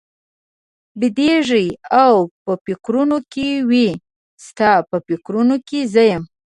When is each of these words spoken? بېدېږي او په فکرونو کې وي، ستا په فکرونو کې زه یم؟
بېدېږي 0.99 1.65
او 2.03 2.15
په 2.43 2.53
فکرونو 2.65 3.17
کې 3.33 3.49
وي، 3.69 3.89
ستا 4.45 4.71
په 4.89 4.97
فکرونو 5.07 5.55
کې 5.67 5.79
زه 5.93 6.01
یم؟ 6.09 6.23